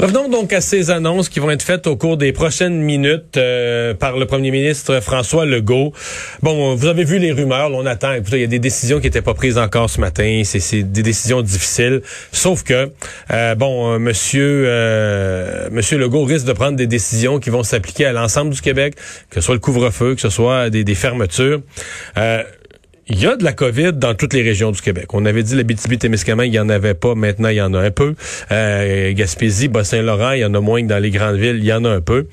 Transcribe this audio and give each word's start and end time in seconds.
Revenons 0.00 0.30
donc 0.30 0.54
à 0.54 0.62
ces 0.62 0.90
annonces 0.90 1.28
qui 1.28 1.40
vont 1.40 1.50
être 1.50 1.62
faites 1.62 1.86
au 1.86 1.94
cours 1.94 2.16
des 2.16 2.32
prochaines 2.32 2.80
minutes 2.80 3.36
euh, 3.36 3.92
par 3.92 4.16
le 4.16 4.24
premier 4.24 4.50
ministre 4.50 4.98
François 5.00 5.44
Legault. 5.44 5.92
Bon, 6.42 6.74
vous 6.74 6.86
avez 6.86 7.04
vu 7.04 7.18
les 7.18 7.32
rumeurs, 7.32 7.70
on 7.74 7.84
attend. 7.84 8.14
Il 8.14 8.38
y 8.38 8.44
a 8.44 8.46
des 8.46 8.58
décisions 8.58 8.98
qui 8.98 9.08
n'étaient 9.08 9.20
pas 9.20 9.34
prises 9.34 9.58
encore 9.58 9.90
ce 9.90 10.00
matin. 10.00 10.40
C'est 10.42 10.84
des 10.84 11.02
décisions 11.02 11.42
difficiles. 11.42 12.00
Sauf 12.32 12.62
que, 12.62 12.90
euh, 13.30 13.54
bon, 13.56 13.92
euh, 13.92 13.98
monsieur, 13.98 14.64
euh, 14.66 15.68
monsieur 15.70 15.98
Legault 15.98 16.24
risque 16.24 16.46
de 16.46 16.54
prendre 16.54 16.78
des 16.78 16.86
décisions 16.86 17.38
qui 17.38 17.50
vont 17.50 17.62
s'appliquer 17.62 18.06
à 18.06 18.12
l'ensemble 18.12 18.54
du 18.54 18.62
Québec, 18.62 18.94
que 19.28 19.34
ce 19.34 19.42
soit 19.42 19.54
le 19.54 19.60
couvre-feu, 19.60 20.14
que 20.14 20.22
ce 20.22 20.30
soit 20.30 20.70
des, 20.70 20.82
des 20.82 20.94
fermetures. 20.94 21.60
Euh, 23.10 23.14
il 23.14 23.20
y 23.20 23.26
a 23.26 23.36
de 23.36 23.44
la 23.44 23.52
COVID 23.52 23.92
dans 23.94 24.14
toutes 24.14 24.34
les 24.34 24.42
régions 24.42 24.70
du 24.70 24.80
Québec. 24.80 25.12
On 25.14 25.24
avait 25.26 25.42
dit 25.42 25.56
la 25.56 25.62
BTB-Témiscamingue, 25.62 26.48
il 26.48 26.54
y 26.54 26.60
en 26.60 26.68
avait 26.68 26.94
pas. 26.94 27.14
Maintenant, 27.14 27.48
il 27.48 27.56
y 27.56 27.60
en 27.60 27.74
a 27.74 27.80
un 27.80 27.90
peu. 27.90 28.14
Euh, 28.50 29.12
Gaspésie, 29.12 29.68
Bas-Saint-Laurent, 29.68 30.32
il 30.32 30.40
y 30.40 30.44
en 30.44 30.54
a 30.54 30.60
moins 30.60 30.82
que 30.82 30.86
dans 30.86 30.98
les 30.98 31.10
grandes 31.10 31.36
villes. 31.36 31.58
Il 31.58 31.64
y 31.64 31.72
en 31.72 31.84
a 31.84 31.90
un 31.90 32.00
peu. 32.00 32.26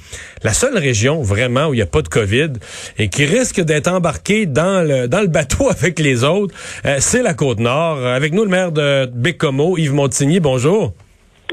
La 0.43 0.53
seule 0.53 0.77
région, 0.77 1.21
vraiment, 1.21 1.67
où 1.67 1.73
il 1.73 1.77
n'y 1.77 1.83
a 1.83 1.87
pas 1.87 2.01
de 2.01 2.07
COVID 2.07 2.53
et 2.97 3.09
qui 3.09 3.25
risque 3.25 3.61
d'être 3.61 3.87
embarquée 3.87 4.45
dans 4.45 4.85
le, 4.87 5.07
dans 5.07 5.21
le 5.21 5.27
bateau 5.27 5.69
avec 5.69 5.99
les 5.99 6.23
autres, 6.23 6.53
euh, 6.85 6.97
c'est 6.99 7.23
la 7.23 7.33
Côte-Nord. 7.33 8.05
Avec 8.05 8.33
nous, 8.33 8.43
le 8.43 8.49
maire 8.49 8.71
de 8.71 9.05
Bécomo, 9.05 9.77
Yves 9.77 9.93
Montigny. 9.93 10.39
Bonjour. 10.39 10.93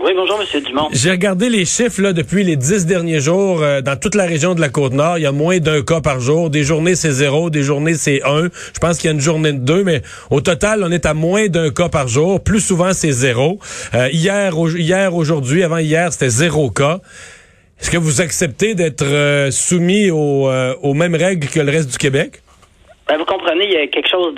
Oui, 0.04 0.12
bonjour, 0.14 0.38
M. 0.38 0.60
Dumont. 0.60 0.88
J'ai 0.92 1.12
regardé 1.12 1.48
les 1.48 1.64
chiffres 1.64 2.02
là, 2.02 2.12
depuis 2.12 2.44
les 2.44 2.56
dix 2.56 2.84
derniers 2.84 3.20
jours 3.20 3.62
euh, 3.62 3.80
dans 3.80 3.96
toute 3.96 4.14
la 4.14 4.26
région 4.26 4.54
de 4.54 4.60
la 4.60 4.68
Côte-Nord. 4.68 5.16
Il 5.16 5.22
y 5.22 5.26
a 5.26 5.32
moins 5.32 5.60
d'un 5.60 5.80
cas 5.80 6.02
par 6.02 6.20
jour. 6.20 6.50
Des 6.50 6.62
journées, 6.62 6.94
c'est 6.94 7.10
zéro. 7.10 7.48
Des 7.48 7.62
journées, 7.62 7.94
c'est 7.94 8.22
un. 8.22 8.50
Je 8.74 8.78
pense 8.78 8.98
qu'il 8.98 9.08
y 9.08 9.10
a 9.10 9.14
une 9.14 9.22
journée 9.22 9.54
de 9.54 9.60
deux, 9.60 9.82
mais 9.82 10.02
au 10.28 10.42
total, 10.42 10.84
on 10.84 10.90
est 10.90 11.06
à 11.06 11.14
moins 11.14 11.46
d'un 11.46 11.70
cas 11.70 11.88
par 11.88 12.06
jour. 12.06 12.44
Plus 12.44 12.60
souvent, 12.60 12.92
c'est 12.92 13.12
zéro. 13.12 13.58
Euh, 13.94 14.10
hier, 14.12 14.52
hier, 14.76 15.14
aujourd'hui, 15.14 15.62
avant 15.62 15.78
hier, 15.78 16.12
c'était 16.12 16.28
zéro 16.28 16.70
cas. 16.70 17.00
Est-ce 17.80 17.90
que 17.90 17.96
vous 17.96 18.20
acceptez 18.20 18.74
d'être 18.74 19.06
euh, 19.06 19.50
soumis 19.50 20.10
aux 20.10 20.94
mêmes 20.94 21.14
règles 21.14 21.48
que 21.48 21.60
le 21.60 21.72
reste 21.72 21.90
du 21.90 21.96
Québec? 21.96 22.42
Ben, 23.06 23.18
vous 23.18 23.24
comprenez, 23.26 23.66
il 23.66 23.72
y 23.72 23.76
a 23.76 23.86
quelque 23.88 24.08
chose 24.08 24.34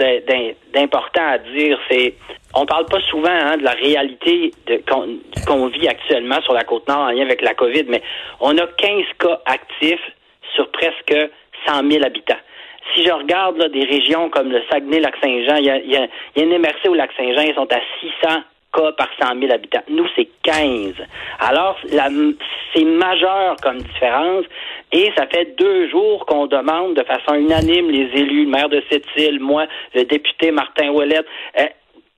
d'important 0.75 1.27
à 1.27 1.39
dire. 1.39 1.78
C'est 1.89 2.14
on 2.55 2.67
parle 2.67 2.86
pas 2.86 3.00
souvent 3.11 3.28
hein, 3.31 3.59
de 3.59 3.62
la 3.62 3.72
réalité 3.72 4.50
qu'on 4.89 5.67
vit 5.69 5.89
actuellement 5.89 6.41
sur 6.42 6.55
la 6.55 6.64
côte 6.64 6.89
nord 6.89 6.98
en 6.98 7.11
lien 7.11 7.22
avec 7.22 7.42
la 7.42 7.55
COVID, 7.55 7.84
mais 7.89 8.03
on 8.41 8.56
a 8.56 8.67
15 8.67 9.05
cas 9.19 9.41
actifs 9.44 10.11
sur 10.55 10.70
presque 10.72 11.14
100 11.67 11.91
000 11.91 12.05
habitants. 12.05 12.39
Si 12.94 13.05
je 13.05 13.12
regarde 13.12 13.59
là, 13.59 13.69
des 13.69 13.84
régions 13.84 14.31
comme 14.31 14.50
le 14.50 14.62
Saguenay-Lac-Saint-Jean, 14.70 15.56
il 15.56 15.64
y 15.64 15.70
a, 15.70 15.78
y, 15.78 15.97
a, 15.97 16.09
y 16.37 16.41
a 16.41 16.42
une 16.42 16.59
MRC 16.59 16.89
au 16.89 16.94
Lac-Saint-Jean, 16.94 17.42
ils 17.42 17.55
sont 17.55 17.69
à 17.72 17.81
600 18.00 18.42
cas 18.72 18.92
par 18.92 19.09
100 19.20 19.41
000 19.41 19.53
habitants. 19.53 19.83
Nous, 19.89 20.06
c'est 20.14 20.28
15. 20.42 20.94
Alors, 21.41 21.77
c'est 22.75 22.84
majeur 22.84 23.56
comme 23.62 23.78
différence. 23.78 24.44
Et 24.92 25.11
ça 25.17 25.27
fait 25.27 25.56
deux 25.59 25.91
jours 25.91 26.25
qu'on 26.27 26.47
demande 26.47 26.95
de 26.95 27.03
façon 27.03 27.34
unanime, 27.34 27.91
les 27.91 28.09
élus, 28.20 28.45
le 28.45 28.51
maire 28.51 28.69
de 28.69 28.83
Sept-Îles, 28.91 29.41
moi, 29.41 29.67
le 29.95 30.05
député 30.05 30.53
Martin 30.53 30.91
Ouellette, 30.91 31.27
euh, 31.59 31.65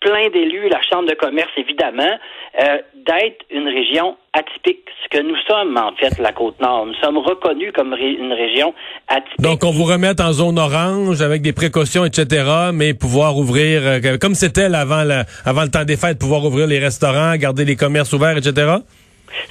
plein 0.00 0.28
d'élus, 0.30 0.68
la 0.68 0.80
Chambre 0.82 1.08
de 1.08 1.14
commerce, 1.14 1.50
évidemment, 1.56 2.18
euh, 2.62 2.78
d'être 2.94 3.44
une 3.50 3.68
région 3.68 4.16
atypique. 4.32 4.84
Ce 5.02 5.16
que 5.16 5.22
nous 5.22 5.36
sommes, 5.48 5.76
en 5.76 5.92
fait, 5.96 6.18
la 6.18 6.32
Côte-Nord. 6.32 6.86
Nous 6.86 6.94
sommes 7.02 7.18
reconnus 7.18 7.72
comme 7.74 7.94
une 7.94 8.32
région 8.32 8.74
atypique. 9.08 9.40
Donc, 9.40 9.64
on 9.64 9.70
vous 9.70 9.84
remet 9.84 10.20
en 10.20 10.32
zone 10.32 10.58
orange 10.58 11.22
avec 11.22 11.42
des 11.42 11.52
précautions, 11.52 12.04
etc., 12.04 12.70
mais 12.72 12.94
pouvoir 12.94 13.36
ouvrir, 13.36 13.80
euh, 13.84 14.18
comme 14.20 14.34
c'était 14.34 14.64
avant, 14.64 15.04
avant 15.44 15.62
le 15.62 15.70
temps 15.70 15.84
des 15.84 15.96
fêtes, 15.96 16.18
pouvoir 16.18 16.44
ouvrir 16.44 16.66
les 16.66 16.78
restaurants, 16.78 17.34
garder 17.36 17.64
les 17.64 17.76
commerces 17.76 18.12
ouverts, 18.12 18.36
etc.? 18.36 18.78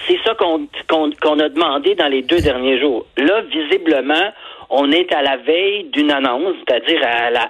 C'est 0.07 0.19
ça 0.25 0.35
qu'on 0.35 1.39
a 1.39 1.49
demandé 1.49 1.95
dans 1.95 2.07
les 2.07 2.21
deux 2.21 2.39
derniers 2.39 2.79
jours. 2.79 3.05
Là, 3.17 3.41
visiblement, 3.41 4.31
on 4.69 4.91
est 4.91 5.13
à 5.13 5.21
la 5.21 5.37
veille 5.37 5.85
d'une 5.85 6.11
annonce, 6.11 6.55
c'est-à-dire 6.67 7.01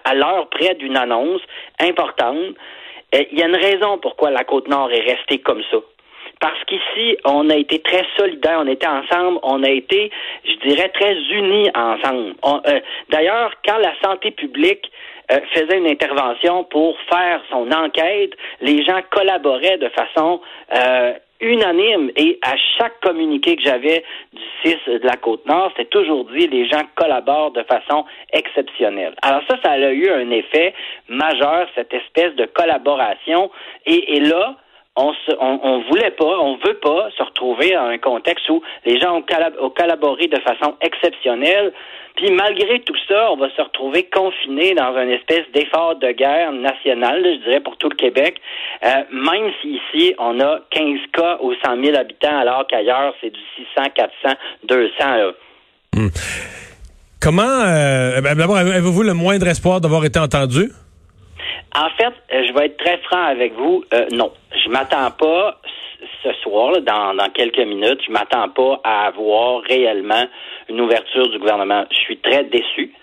à 0.03 0.13
l'heure 0.13 0.47
près 0.49 0.75
d'une 0.75 0.97
annonce 0.97 1.41
importante 1.79 2.55
euh, 3.15 3.23
il 3.31 3.39
y 3.39 3.43
a 3.43 3.47
une 3.47 3.55
raison 3.55 3.97
pourquoi 3.99 4.31
la 4.31 4.43
Côte-Nord 4.43 4.91
est 4.91 5.01
restée 5.01 5.39
comme 5.39 5.61
ça. 5.71 5.77
Parce 6.39 6.63
qu'ici, 6.65 7.17
on 7.25 7.49
a 7.49 7.55
été 7.55 7.79
très 7.79 8.05
solidaires, 8.15 8.59
on 8.61 8.67
était 8.67 8.87
ensemble, 8.87 9.39
on 9.41 9.63
a 9.63 9.69
été, 9.69 10.11
je 10.45 10.67
dirais, 10.67 10.89
très 10.89 11.15
unis 11.15 11.69
ensemble. 11.73 12.35
Euh, 12.45 12.79
d'ailleurs, 13.09 13.53
quand 13.65 13.77
la 13.77 13.93
santé 14.03 14.31
publique 14.31 14.91
euh, 15.31 15.39
faisait 15.53 15.77
une 15.77 15.87
intervention 15.87 16.63
pour 16.65 16.95
faire 17.09 17.41
son 17.49 17.71
enquête, 17.71 18.33
les 18.61 18.83
gens 18.85 19.01
collaboraient 19.09 19.77
de 19.77 19.89
façon 19.89 20.41
unanime 21.39 22.11
et 22.15 22.39
à 22.41 22.55
chaque 22.77 22.99
communiqué 23.01 23.55
que 23.55 23.61
j'avais 23.61 24.03
du 24.33 24.41
6 24.63 24.75
de 24.87 25.05
la 25.05 25.15
Côte-Nord, 25.17 25.71
c'était 25.75 25.89
toujours 25.89 26.25
dit 26.25 26.47
les 26.47 26.67
gens 26.67 26.83
collaborent 26.95 27.51
de 27.51 27.63
façon 27.63 28.05
exceptionnelle. 28.33 29.13
Alors 29.21 29.41
ça, 29.49 29.57
ça 29.63 29.71
a 29.71 29.91
eu 29.91 30.09
un 30.09 30.29
effet 30.31 30.73
majeur, 31.07 31.67
cette 31.75 31.93
espèce 31.93 32.33
de 32.35 32.45
collaboration. 32.45 33.51
Et, 33.85 34.19
là, 34.19 34.55
on, 34.97 35.13
se, 35.13 35.31
on, 35.39 35.83
voulait 35.89 36.11
pas, 36.11 36.39
on 36.39 36.57
veut 36.57 36.79
pas 36.81 37.09
se 37.15 37.23
retrouver 37.23 37.71
dans 37.71 37.85
un 37.85 37.97
contexte 37.97 38.49
où 38.49 38.61
les 38.85 38.99
gens 38.99 39.15
ont 39.15 39.69
collaboré 39.69 40.27
de 40.27 40.39
façon 40.39 40.75
exceptionnelle 40.81 41.71
puis 42.17 42.31
malgré 42.31 42.79
tout 42.79 42.95
ça, 43.07 43.31
on 43.31 43.37
va 43.37 43.47
se 43.55 43.61
retrouver 43.61 44.09
confiné 44.11 44.73
dans 44.73 44.97
une 44.97 45.11
espèce 45.11 45.45
d'effort 45.53 45.95
de 45.97 46.11
guerre 46.11 46.51
nationale, 46.51 47.23
je 47.23 47.43
dirais, 47.45 47.59
pour 47.59 47.77
tout 47.77 47.89
le 47.89 47.95
Québec, 47.95 48.41
euh, 48.83 48.89
même 49.11 49.51
si 49.61 49.79
ici, 49.79 50.15
on 50.17 50.39
a 50.39 50.59
15 50.71 50.99
cas 51.13 51.37
aux 51.41 51.53
100 51.63 51.83
000 51.83 51.95
habitants, 51.95 52.39
alors 52.39 52.65
qu'ailleurs, 52.67 53.13
c'est 53.21 53.29
du 53.29 53.39
600, 53.75 53.89
400, 53.95 54.35
200. 54.67 56.09
Comment, 57.21 57.43
euh, 57.43 58.19
d'abord, 58.21 58.57
avez-vous 58.57 59.03
le 59.03 59.13
moindre 59.13 59.47
espoir 59.47 59.79
d'avoir 59.79 60.03
été 60.03 60.17
entendu? 60.17 60.71
En 61.75 61.89
fait, 61.91 62.13
euh, 62.33 62.45
je 62.47 62.53
vais 62.53 62.65
être 62.67 62.77
très 62.77 62.97
franc 62.99 63.23
avec 63.23 63.53
vous. 63.53 63.83
Euh, 63.93 64.07
non, 64.11 64.31
je 64.63 64.69
m'attends 64.69 65.11
pas 65.11 65.59
ce 66.23 66.33
soir, 66.43 66.81
dans, 66.81 67.13
dans 67.15 67.29
quelques 67.29 67.59
minutes, 67.59 68.01
je 68.05 68.11
m'attends 68.11 68.49
pas 68.49 68.79
à 68.83 69.07
avoir 69.07 69.61
réellement 69.61 70.25
une 70.69 70.81
ouverture 70.81 71.29
du 71.29 71.39
gouvernement. 71.39 71.85
Je 71.91 71.97
suis 71.97 72.17
très 72.17 72.43
déçu. 72.45 72.93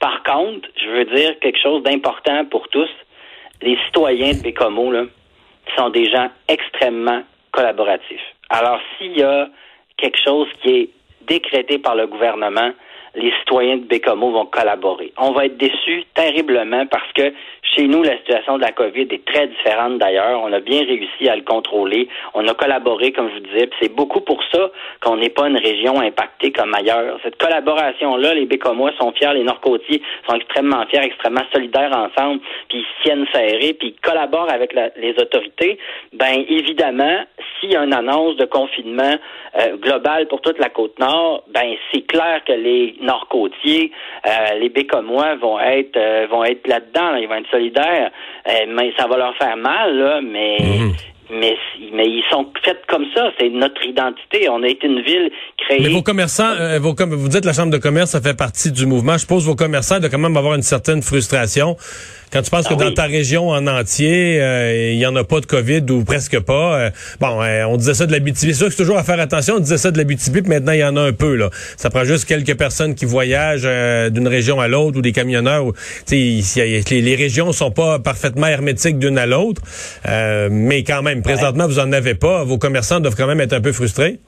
Par 0.00 0.22
contre, 0.22 0.68
je 0.76 0.88
veux 0.88 1.04
dire 1.04 1.38
quelque 1.40 1.60
chose 1.60 1.82
d'important 1.82 2.44
pour 2.46 2.68
tous. 2.68 2.90
Les 3.60 3.78
citoyens 3.86 4.32
de 4.32 4.42
Bécomo 4.42 4.90
là, 4.90 5.04
sont 5.76 5.90
des 5.90 6.10
gens 6.10 6.28
extrêmement 6.48 7.22
collaboratifs. 7.52 8.34
Alors, 8.50 8.80
s'il 8.98 9.16
y 9.16 9.22
a 9.22 9.48
quelque 9.96 10.18
chose 10.22 10.48
qui 10.62 10.70
est 10.70 10.90
décrété 11.22 11.78
par 11.78 11.94
le 11.94 12.06
gouvernement, 12.06 12.72
les 13.14 13.32
citoyens 13.40 13.76
de 13.76 13.84
Bécomo 13.84 14.30
vont 14.30 14.46
collaborer. 14.46 15.12
On 15.18 15.32
va 15.32 15.46
être 15.46 15.56
déçus 15.56 16.04
terriblement 16.14 16.86
parce 16.86 17.12
que 17.12 17.32
chez 17.74 17.86
nous, 17.86 18.02
la 18.02 18.18
situation 18.18 18.56
de 18.56 18.62
la 18.62 18.72
COVID 18.72 19.08
est 19.10 19.24
très 19.24 19.46
différente 19.46 19.98
d'ailleurs. 19.98 20.40
On 20.42 20.52
a 20.52 20.60
bien 20.60 20.84
réussi 20.84 21.28
à 21.28 21.36
le 21.36 21.42
contrôler. 21.42 22.08
On 22.34 22.46
a 22.46 22.54
collaboré, 22.54 23.12
comme 23.12 23.30
je 23.30 23.34
vous 23.34 23.46
disais. 23.46 23.70
C'est 23.80 23.94
beaucoup 23.94 24.20
pour 24.20 24.42
ça 24.52 24.70
qu'on 25.00 25.16
n'est 25.16 25.30
pas 25.30 25.48
une 25.48 25.56
région 25.56 26.00
impactée 26.00 26.52
comme 26.52 26.74
ailleurs. 26.74 27.18
Cette 27.22 27.38
collaboration-là, 27.38 28.34
les 28.34 28.44
Bécomois 28.46 28.92
sont 28.98 29.12
fiers, 29.12 29.32
les 29.34 29.44
Nord-Côtiers 29.44 30.02
sont 30.28 30.34
extrêmement 30.34 30.84
fiers, 30.86 31.02
extrêmement 31.02 31.44
solidaires 31.52 31.96
ensemble, 31.96 32.40
puis 32.68 32.78
ils 32.78 33.02
tiennent 33.02 33.26
serrés, 33.32 33.74
puis 33.78 33.94
ils 33.96 34.00
collaborent 34.06 34.50
avec 34.50 34.74
les 34.96 35.14
autorités. 35.18 35.78
Ben 36.12 36.44
évidemment, 36.48 37.24
s'il 37.58 37.72
y 37.72 37.76
a 37.76 37.84
une 37.84 37.94
annonce 37.94 38.36
de 38.36 38.44
confinement 38.44 39.16
euh, 39.58 39.76
global 39.76 40.28
pour 40.28 40.40
toute 40.40 40.58
la 40.58 40.68
côte 40.68 40.98
nord, 40.98 41.44
ben 41.48 41.74
c'est 41.92 42.06
clair 42.06 42.42
que 42.44 42.52
les 42.52 42.96
Nord-Côtiers, 43.02 43.90
euh, 44.26 44.30
les 44.60 44.68
Bécomois 44.68 45.36
vont 45.36 45.58
être 45.60 45.96
euh, 45.96 46.26
vont 46.30 46.44
être 46.44 46.66
là-dedans, 46.66 47.16
ils 47.16 47.28
vont 47.28 47.34
être 47.34 47.50
solidaires, 47.50 48.10
mais 48.46 48.92
ça 48.98 49.06
va 49.06 49.16
leur 49.16 49.36
faire 49.36 49.56
mal, 49.56 49.96
là, 49.96 50.20
mais 50.22 50.58
mhm. 50.60 50.92
mais, 51.30 51.56
mais 51.92 52.06
ils 52.06 52.24
sont 52.30 52.46
faits 52.64 52.82
comme 52.88 53.06
ça. 53.14 53.30
C'est 53.38 53.48
notre 53.48 53.84
identité. 53.84 54.48
On 54.48 54.62
a 54.62 54.68
été 54.68 54.86
une 54.86 55.02
ville 55.02 55.30
créée. 55.58 55.80
Mais 55.80 55.88
vos 55.88 56.02
commerçants, 56.02 56.54
vos, 56.80 56.94
vous 56.94 57.28
dites 57.28 57.44
la 57.44 57.52
Chambre 57.52 57.72
de 57.72 57.78
commerce, 57.78 58.10
ça 58.10 58.20
fait 58.20 58.36
partie 58.36 58.72
du 58.72 58.86
mouvement. 58.86 59.14
Je 59.14 59.18
suppose 59.18 59.46
vos 59.46 59.56
commerçants 59.56 60.00
de 60.00 60.08
quand 60.08 60.18
même 60.18 60.36
avoir 60.36 60.54
une 60.54 60.62
certaine 60.62 61.02
frustration. 61.02 61.76
Quand 62.32 62.40
tu 62.40 62.50
penses 62.50 62.66
que 62.66 62.72
ah 62.72 62.76
dans 62.76 62.94
ta 62.94 63.04
région 63.04 63.50
en 63.50 63.66
entier, 63.66 64.40
euh, 64.40 64.92
il 64.92 64.98
y 64.98 65.04
en 65.04 65.14
a 65.16 65.22
pas 65.22 65.40
de 65.40 65.46
COVID 65.46 65.82
ou 65.90 66.02
presque 66.02 66.40
pas. 66.40 66.78
Euh, 66.78 66.90
bon, 67.20 67.42
euh, 67.42 67.64
on 67.64 67.76
disait 67.76 67.92
ça 67.92 68.06
de 68.06 68.12
la 68.12 68.20
BTB. 68.20 68.36
C'est 68.36 68.52
sûr 68.54 68.66
que 68.68 68.72
c'est 68.72 68.82
toujours 68.82 68.96
à 68.96 69.04
faire 69.04 69.20
attention. 69.20 69.56
On 69.56 69.60
disait 69.60 69.76
ça 69.76 69.90
de 69.90 69.98
la 69.98 70.04
BTB, 70.04 70.40
puis 70.40 70.48
maintenant 70.48 70.72
il 70.72 70.78
y 70.78 70.84
en 70.84 70.96
a 70.96 71.02
un 71.02 71.12
peu. 71.12 71.36
là. 71.36 71.50
Ça 71.76 71.90
prend 71.90 72.04
juste 72.04 72.24
quelques 72.24 72.56
personnes 72.56 72.94
qui 72.94 73.04
voyagent 73.04 73.68
d'une 74.10 74.28
région 74.28 74.60
à 74.60 74.68
l'autre 74.68 74.96
ou 74.98 75.02
des 75.02 75.12
camionneurs. 75.12 75.66
Où, 75.66 75.72
les, 76.10 76.42
les 76.90 77.14
régions 77.16 77.52
sont 77.52 77.70
pas 77.70 77.98
parfaitement 77.98 78.46
hermétiques 78.46 78.98
d'une 78.98 79.18
à 79.18 79.26
l'autre. 79.26 79.60
mais 80.50 80.84
quand 80.84 81.02
même, 81.02 81.20
présentement, 81.20 81.66
vous 81.66 81.80
en 81.80 81.92
avez 81.92 82.14
pas. 82.14 82.44
Vos 82.44 82.56
commerçants 82.56 83.00
doivent 83.00 83.16
quand 83.16 83.26
même 83.26 83.42
être 83.42 83.52
un 83.52 83.60
peu 83.60 83.72
frustrés. 83.72 84.18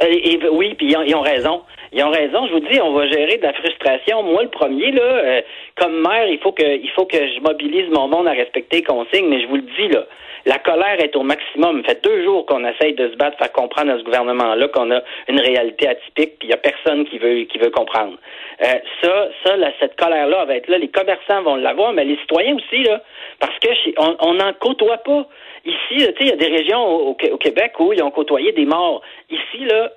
oui, 0.00 0.74
puis 0.78 0.94
ils 1.08 1.14
ont, 1.16 1.22
raison. 1.22 1.62
Ils 1.92 2.02
ont 2.02 2.10
raison. 2.10 2.46
Je 2.46 2.52
vous 2.52 2.60
dis, 2.60 2.80
on 2.80 2.92
va 2.92 3.06
gérer 3.06 3.38
de 3.38 3.42
la 3.42 3.52
frustration. 3.52 4.22
Moi, 4.22 4.42
le 4.42 4.48
premier, 4.48 4.90
là, 4.92 5.02
euh, 5.02 5.40
comme 5.76 6.00
maire, 6.00 6.28
il 6.28 6.38
faut 6.38 6.52
que, 6.52 6.62
il 6.62 6.90
faut 6.90 7.06
que 7.06 7.16
je 7.16 7.40
mobilise 7.40 7.88
mon 7.90 8.08
monde 8.08 8.28
à 8.28 8.32
respecter 8.32 8.78
les 8.78 8.82
consignes. 8.82 9.28
Mais 9.28 9.40
je 9.40 9.46
vous 9.46 9.56
le 9.56 9.62
dis, 9.62 9.88
là, 9.88 10.04
la 10.46 10.58
colère 10.58 10.98
est 11.00 11.14
au 11.16 11.22
maximum. 11.22 11.82
Ça 11.82 11.94
fait 11.94 12.04
deux 12.04 12.24
jours 12.24 12.46
qu'on 12.46 12.64
essaye 12.64 12.94
de 12.94 13.10
se 13.10 13.16
battre, 13.16 13.36
faire 13.38 13.52
comprendre 13.52 13.92
à 13.92 13.98
ce 13.98 14.02
gouvernement-là 14.02 14.68
qu'on 14.68 14.90
a 14.90 15.00
une 15.28 15.40
réalité 15.40 15.88
atypique, 15.88 16.38
puis 16.38 16.46
il 16.46 16.48
n'y 16.48 16.54
a 16.54 16.58
personne 16.58 17.04
qui 17.06 17.18
veut, 17.18 17.42
qui 17.42 17.58
veut 17.58 17.70
comprendre. 17.70 18.16
Euh, 18.62 18.74
ça, 19.02 19.28
ça, 19.44 19.56
cette 19.80 19.96
colère-là 19.96 20.44
va 20.46 20.56
être 20.56 20.68
là. 20.68 20.78
Les 20.78 20.88
commerçants 20.88 21.42
vont 21.42 21.56
l'avoir, 21.56 21.92
mais 21.92 22.04
les 22.04 22.16
citoyens 22.16 22.56
aussi, 22.56 22.82
là, 22.82 23.02
parce 23.40 23.58
que 23.58 23.68
on 23.98 24.34
n'en 24.34 24.52
côtoie 24.54 24.98
pas. 24.98 25.26
Ici, 25.64 26.06
il 26.20 26.26
y 26.28 26.32
a 26.32 26.36
des 26.36 26.46
régions 26.46 26.82
au, 26.82 27.10
au, 27.10 27.36
Québec 27.36 27.72
où 27.78 27.92
ils 27.92 28.02
ont 28.02 28.10
côtoyé 28.10 28.52
des 28.52 28.64
morts. 28.64 29.02
Ici, 29.28 29.64
là, 29.66 29.90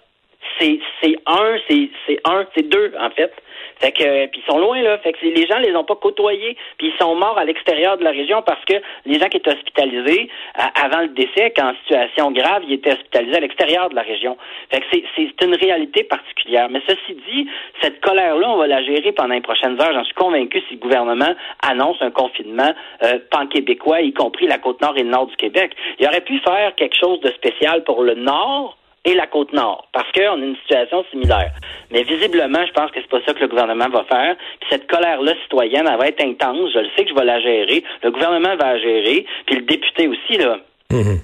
c'est 0.59 0.79
un, 1.25 1.55
c'est 1.67 2.19
un, 2.25 2.45
c'est 2.55 2.67
deux 2.67 2.93
en 2.99 3.09
fait. 3.11 3.31
Fait 3.79 3.91
que 3.91 4.27
puis 4.27 4.43
ils 4.45 4.51
sont 4.51 4.59
loin 4.59 4.81
là, 4.81 4.97
fait 4.99 5.13
que 5.13 5.25
les 5.25 5.47
gens 5.47 5.57
les 5.59 5.75
ont 5.75 5.83
pas 5.83 5.95
côtoyés, 5.95 6.55
puis 6.77 6.91
ils 6.93 6.97
sont 7.01 7.15
morts 7.15 7.37
à 7.37 7.45
l'extérieur 7.45 7.97
de 7.97 8.03
la 8.03 8.11
région 8.11 8.41
parce 8.43 8.63
que 8.65 8.75
les 9.05 9.19
gens 9.19 9.27
qui 9.27 9.37
étaient 9.37 9.51
hospitalisés 9.51 10.29
avant 10.75 11.01
le 11.01 11.09
décès, 11.09 11.51
qu'en 11.55 11.73
situation 11.81 12.31
grave, 12.31 12.63
ils 12.67 12.73
étaient 12.73 12.93
hospitalisés 12.93 13.37
à 13.37 13.39
l'extérieur 13.39 13.89
de 13.89 13.95
la 13.95 14.03
région. 14.03 14.37
Fait 14.71 14.81
que 14.81 14.85
c'est 14.91 15.03
c'est 15.15 15.45
une 15.45 15.55
réalité 15.55 16.03
particulière. 16.03 16.69
Mais 16.69 16.81
ceci 16.87 17.17
dit, 17.29 17.47
cette 17.81 18.01
colère 18.01 18.37
là, 18.37 18.49
on 18.49 18.57
va 18.57 18.67
la 18.67 18.83
gérer 18.83 19.11
pendant 19.11 19.33
les 19.33 19.41
prochaines 19.41 19.81
heures. 19.81 19.93
J'en 19.93 20.03
suis 20.03 20.13
convaincu 20.13 20.61
si 20.67 20.75
le 20.75 20.79
gouvernement 20.79 21.33
annonce 21.67 21.97
un 22.01 22.11
confinement 22.11 22.73
euh, 23.03 23.19
pan-québécois, 23.31 24.01
y 24.01 24.13
compris 24.13 24.47
la 24.47 24.57
côte 24.57 24.81
nord 24.81 24.97
et 24.97 25.03
le 25.03 25.09
nord 25.09 25.27
du 25.27 25.35
Québec. 25.35 25.75
Il 25.99 26.07
aurait 26.07 26.21
pu 26.21 26.39
faire 26.39 26.75
quelque 26.75 26.97
chose 26.97 27.19
de 27.21 27.31
spécial 27.31 27.83
pour 27.83 28.03
le 28.03 28.15
nord 28.15 28.77
et 29.05 29.15
la 29.15 29.25
côte 29.27 29.51
nord, 29.53 29.87
parce 29.93 30.11
qu'on 30.11 30.41
a 30.41 30.45
une 30.45 30.55
situation 30.57 31.03
similaire. 31.09 31.51
Mais 31.91 32.03
visiblement, 32.03 32.65
je 32.65 32.71
pense 32.71 32.91
que 32.91 33.01
c'est 33.01 33.09
pas 33.09 33.19
ça 33.25 33.33
que 33.33 33.39
le 33.39 33.47
gouvernement 33.47 33.89
va 33.89 34.03
faire. 34.03 34.35
Puis 34.59 34.69
cette 34.69 34.87
colère-là 34.87 35.33
citoyenne, 35.43 35.87
elle 35.91 35.97
va 35.97 36.07
être 36.07 36.21
intense. 36.21 36.69
Je 36.73 36.79
le 36.79 36.87
sais 36.95 37.03
que 37.03 37.09
je 37.09 37.15
vais 37.15 37.25
la 37.25 37.39
gérer. 37.39 37.83
Le 38.03 38.11
gouvernement 38.11 38.55
va 38.57 38.73
la 38.73 38.79
gérer. 38.79 39.25
Puis 39.47 39.55
le 39.55 39.63
député 39.63 40.07
aussi, 40.07 40.37
là. 40.37 40.57
Mhm. 40.91 41.19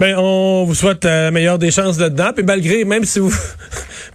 Ben, 0.00 0.16
on 0.18 0.64
vous 0.64 0.74
souhaite 0.74 1.04
la 1.04 1.30
meilleure 1.30 1.58
des 1.58 1.70
chances 1.70 2.00
là-dedans. 2.00 2.30
Puis 2.34 2.44
malgré, 2.44 2.84
même 2.84 3.04
si 3.04 3.20
vous, 3.20 3.30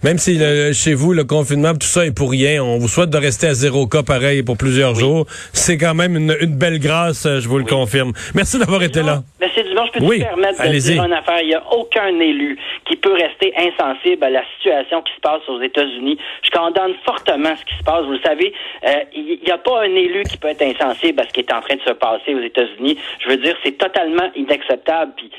même 0.02 0.18
si 0.18 0.38
chez 0.72 0.94
vous 0.94 1.12
le 1.12 1.24
confinement, 1.24 1.72
tout 1.72 1.86
ça 1.86 2.06
est 2.06 2.16
pour 2.16 2.30
rien, 2.30 2.62
on 2.62 2.78
vous 2.78 2.88
souhaite 2.88 3.10
de 3.10 3.18
rester 3.18 3.48
à 3.48 3.54
zéro 3.54 3.86
cas 3.86 4.02
pareil 4.02 4.42
pour 4.42 4.56
plusieurs 4.56 4.94
jours. 4.94 5.26
C'est 5.52 5.78
quand 5.78 5.94
même 5.94 6.16
une, 6.16 6.34
belle 6.56 6.78
grâce, 6.78 7.26
euh, 7.26 7.40
je 7.40 7.48
vous 7.48 7.58
le 7.58 7.64
confirme. 7.64 8.12
Merci 8.34 8.58
d'avoir 8.58 8.82
été 8.82 9.02
là. 9.02 9.22
Monsieur 9.40 9.62
Dumont, 9.64 9.84
je 9.86 9.98
peux 9.98 10.06
te 10.06 10.18
permettre 10.18 10.62
de 10.62 10.78
dire 10.78 11.04
une 11.04 11.12
affaire. 11.12 11.40
Il 11.42 11.48
n'y 11.48 11.54
a 11.54 11.62
aucun 11.72 12.18
élu 12.18 12.58
qui 12.86 12.96
peut 12.96 13.12
rester 13.12 13.52
insensible 13.56 14.24
à 14.24 14.30
la 14.30 14.42
situation 14.56 15.02
qui 15.02 15.12
se 15.14 15.20
passe 15.20 15.42
aux 15.48 15.60
États-Unis. 15.60 16.18
Je 16.42 16.50
condamne 16.50 16.94
fortement 17.04 17.54
ce 17.56 17.64
qui 17.64 17.78
se 17.78 17.84
passe. 17.84 18.04
Vous 18.04 18.12
le 18.12 18.20
savez, 18.20 18.52
euh, 18.86 18.92
il 19.14 19.40
n'y 19.44 19.52
a 19.52 19.58
pas 19.58 19.82
un 19.82 19.94
élu 19.94 20.22
qui 20.24 20.36
peut 20.36 20.48
être 20.48 20.62
insensible 20.62 21.20
à 21.20 21.24
ce 21.24 21.32
qui 21.32 21.40
est 21.40 21.52
en 21.52 21.60
train 21.60 21.76
de 21.76 21.82
se 21.82 21.92
passer 21.92 22.34
aux 22.34 22.42
États-Unis. 22.42 22.98
Je 23.20 23.28
veux 23.28 23.36
dire, 23.36 23.56
c'est 23.64 23.78
totalement 23.78 24.30
inacceptable. 24.34 25.12
Puis 25.16 25.30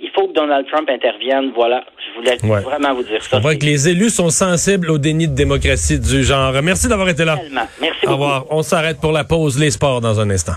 il 0.00 0.10
faut 0.14 0.28
que 0.28 0.32
Donald 0.32 0.66
Trump 0.70 0.88
intervienne. 0.90 1.52
Voilà, 1.54 1.84
je 1.98 2.20
voulais 2.20 2.36
vraiment 2.60 2.94
vous 2.94 3.02
dire 3.02 3.22
ça. 3.22 3.38
Les 3.86 3.92
élus 3.92 4.10
sont 4.10 4.30
sensibles 4.30 4.90
au 4.90 4.98
déni 4.98 5.28
de 5.28 5.34
démocratie 5.34 6.00
du 6.00 6.24
genre. 6.24 6.52
Merci 6.60 6.88
d'avoir 6.88 7.08
été 7.08 7.24
là. 7.24 7.38
Merci. 7.80 8.04
Au 8.04 8.14
revoir. 8.14 8.46
On 8.50 8.64
s'arrête 8.64 8.98
pour 8.98 9.12
la 9.12 9.22
pause, 9.22 9.60
les 9.60 9.70
sports 9.70 10.00
dans 10.00 10.18
un 10.18 10.28
instant. 10.28 10.54